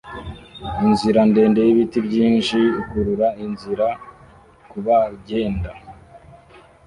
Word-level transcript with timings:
Inzira 0.85 1.21
ndende 1.29 1.59
y'ibiti 1.63 1.99
byinshi 2.07 2.57
ikurura 2.79 3.27
inzira 3.45 3.87
kubagenda 4.69 5.71